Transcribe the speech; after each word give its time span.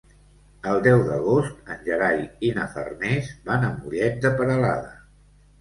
El 0.71 0.79
deu 0.87 1.01
d'agost 1.09 1.69
en 1.75 1.83
Gerai 1.89 2.23
i 2.49 2.53
na 2.57 2.65
Farners 2.73 3.29
van 3.51 3.69
a 3.69 3.73
Mollet 3.77 4.19
de 4.25 4.37
Peralada. 4.41 4.99